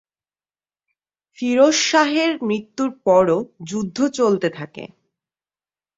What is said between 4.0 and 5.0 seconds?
চলতে থাকে।